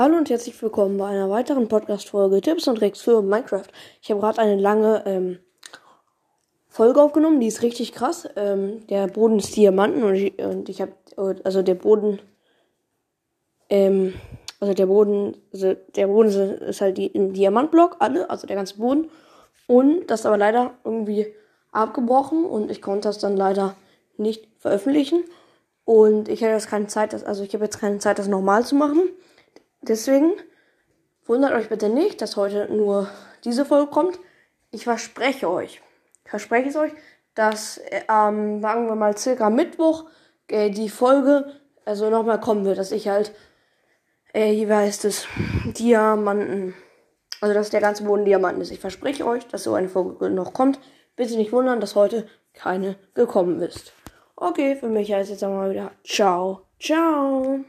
Hallo 0.00 0.16
und 0.16 0.30
herzlich 0.30 0.62
willkommen 0.62 0.96
bei 0.96 1.08
einer 1.08 1.28
weiteren 1.28 1.68
Podcast-Folge 1.68 2.40
Tipps 2.40 2.66
und 2.66 2.76
Tricks 2.76 3.02
für 3.02 3.20
Minecraft. 3.20 3.66
Ich 4.00 4.10
habe 4.10 4.18
gerade 4.18 4.38
eine 4.38 4.56
lange 4.56 5.02
ähm, 5.04 5.40
Folge 6.68 7.02
aufgenommen, 7.02 7.38
die 7.38 7.48
ist 7.48 7.60
richtig 7.60 7.92
krass. 7.92 8.26
Ähm, 8.34 8.86
der 8.86 9.08
Boden 9.08 9.38
ist 9.38 9.54
Diamanten 9.54 10.02
und 10.02 10.14
ich, 10.14 10.38
ich 10.38 10.80
habe, 10.80 10.94
also 11.44 11.60
der 11.60 11.74
Boden, 11.74 12.18
ähm, 13.68 14.14
also 14.58 14.72
der 14.72 14.86
Boden, 14.86 15.36
also 15.52 15.74
der 15.94 16.06
Boden 16.06 16.30
ist 16.30 16.80
halt 16.80 16.96
die, 16.96 17.14
ein 17.14 17.34
Diamantblock, 17.34 17.96
alle, 17.98 18.30
also 18.30 18.46
der 18.46 18.56
ganze 18.56 18.78
Boden. 18.78 19.10
Und 19.66 20.06
das 20.06 20.20
ist 20.20 20.26
aber 20.26 20.38
leider 20.38 20.78
irgendwie 20.82 21.26
abgebrochen 21.72 22.46
und 22.46 22.70
ich 22.70 22.80
konnte 22.80 23.06
das 23.06 23.18
dann 23.18 23.36
leider 23.36 23.76
nicht 24.16 24.48
veröffentlichen. 24.60 25.24
Und 25.84 26.30
ich 26.30 26.42
hatte 26.42 26.54
jetzt 26.54 26.68
keine 26.70 26.86
Zeit, 26.86 27.12
das, 27.12 27.22
also 27.22 27.44
ich 27.44 27.52
habe 27.52 27.64
jetzt 27.64 27.78
keine 27.78 27.98
Zeit, 27.98 28.18
das 28.18 28.28
nochmal 28.28 28.64
zu 28.64 28.76
machen. 28.76 29.02
Deswegen 29.82 30.32
wundert 31.26 31.52
euch 31.52 31.68
bitte 31.68 31.88
nicht, 31.88 32.20
dass 32.20 32.36
heute 32.36 32.72
nur 32.72 33.08
diese 33.44 33.64
Folge 33.64 33.90
kommt. 33.90 34.18
Ich 34.70 34.84
verspreche 34.84 35.50
euch, 35.50 35.80
verspreche 36.24 36.68
es 36.68 36.76
euch, 36.76 36.92
dass 37.34 37.80
ähm, 38.08 38.60
sagen 38.60 38.86
wir 38.86 38.94
mal 38.94 39.16
circa 39.16 39.50
Mittwoch 39.50 40.06
äh, 40.48 40.70
die 40.70 40.88
Folge 40.88 41.60
also 41.84 42.10
nochmal 42.10 42.40
kommen 42.40 42.64
wird, 42.64 42.78
dass 42.78 42.92
ich 42.92 43.08
halt 43.08 43.32
äh, 44.32 44.52
wie 44.52 44.72
heißt 44.72 45.04
es 45.04 45.26
Diamanten, 45.64 46.74
also 47.40 47.54
dass 47.54 47.70
der 47.70 47.80
ganze 47.80 48.04
Boden 48.04 48.24
Diamanten 48.24 48.62
ist. 48.62 48.70
Ich 48.70 48.80
verspreche 48.80 49.26
euch, 49.26 49.46
dass 49.48 49.64
so 49.64 49.74
eine 49.74 49.88
Folge 49.88 50.30
noch 50.30 50.52
kommt. 50.52 50.78
Bitte 51.16 51.36
nicht 51.36 51.52
wundern, 51.52 51.80
dass 51.80 51.96
heute 51.96 52.26
keine 52.52 52.96
gekommen 53.14 53.60
ist. 53.60 53.92
Okay, 54.36 54.76
für 54.76 54.88
mich 54.88 55.12
heißt 55.12 55.30
jetzt 55.30 55.44
einmal 55.44 55.70
wieder 55.70 55.92
Ciao, 56.04 56.62
ciao. 56.78 57.64